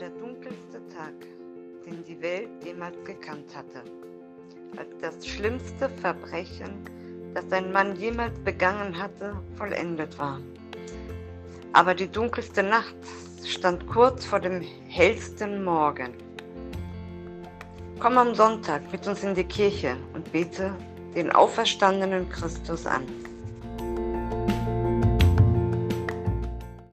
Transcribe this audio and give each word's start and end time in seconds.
der 0.00 0.10
dunkelste 0.10 0.86
Tag, 0.94 1.14
den 1.86 2.04
die 2.04 2.20
Welt 2.20 2.48
jemals 2.62 2.96
gekannt 3.04 3.56
hatte. 3.56 3.82
Als 4.76 4.88
das 5.00 5.26
schlimmste 5.26 5.88
Verbrechen, 5.88 6.84
das 7.32 7.50
ein 7.50 7.72
Mann 7.72 7.96
jemals 7.96 8.38
begangen 8.40 8.96
hatte, 9.00 9.40
vollendet 9.56 10.18
war. 10.18 10.40
Aber 11.72 11.94
die 11.94 12.08
dunkelste 12.08 12.62
Nacht 12.62 12.96
stand 13.44 13.86
kurz 13.86 14.26
vor 14.26 14.40
dem 14.40 14.60
hellsten 14.88 15.64
Morgen. 15.64 16.12
Komm 17.98 18.18
am 18.18 18.34
Sonntag 18.34 18.90
mit 18.92 19.06
uns 19.06 19.22
in 19.22 19.34
die 19.34 19.44
Kirche 19.44 19.96
und 20.12 20.30
bete 20.30 20.74
den 21.14 21.32
auferstandenen 21.32 22.28
Christus 22.28 22.86
an. 22.86 23.04